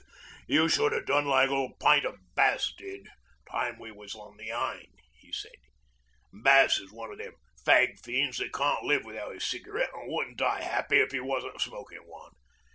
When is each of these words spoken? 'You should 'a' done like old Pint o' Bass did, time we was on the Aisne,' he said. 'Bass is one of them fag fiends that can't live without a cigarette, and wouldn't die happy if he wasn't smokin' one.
'You 0.47 0.67
should 0.67 0.93
'a' 0.93 1.05
done 1.05 1.25
like 1.27 1.51
old 1.51 1.79
Pint 1.79 2.07
o' 2.07 2.17
Bass 2.33 2.73
did, 2.75 3.07
time 3.51 3.77
we 3.77 3.91
was 3.91 4.15
on 4.15 4.35
the 4.35 4.51
Aisne,' 4.51 4.95
he 5.13 5.31
said. 5.31 5.51
'Bass 6.33 6.79
is 6.79 6.91
one 6.91 7.11
of 7.11 7.19
them 7.19 7.35
fag 7.63 7.99
fiends 8.03 8.39
that 8.39 8.51
can't 8.51 8.83
live 8.83 9.05
without 9.05 9.35
a 9.35 9.39
cigarette, 9.39 9.91
and 9.93 10.11
wouldn't 10.11 10.37
die 10.37 10.63
happy 10.63 10.99
if 10.99 11.11
he 11.11 11.19
wasn't 11.19 11.61
smokin' 11.61 11.99
one. 12.05 12.31